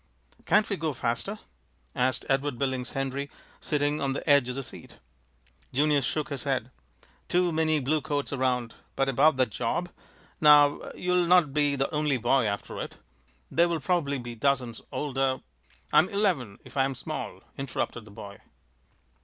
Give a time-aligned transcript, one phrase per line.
[0.47, 1.37] "Can't we go faster?"
[1.93, 4.97] asked Edward Billings Henry, sitting on the edge of the seat.
[5.71, 6.71] Junius shook his head.
[7.29, 8.73] "Too many blue coats around.
[8.95, 9.89] But about that job,
[10.41, 12.95] now you'll not be the only boy after it.
[13.51, 15.41] There will probably be dozens older"
[15.93, 18.39] "I'm eleven, if I am small," interrupted the boy.